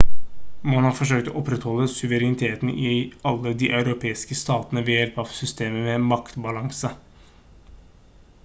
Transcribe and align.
man 0.75 0.85
har 0.87 0.93
forsøkt 0.99 1.27
å 1.31 1.33
opprettholde 1.41 1.83
suvereniteten 1.95 2.71
i 2.91 2.93
alle 3.31 3.53
de 3.59 3.69
europeiske 3.81 4.39
statene 4.41 4.83
ved 4.89 4.95
hjelp 5.01 5.23
av 5.25 5.31
systemet 5.41 5.85
med 5.91 6.09
maktbalanse 6.15 6.95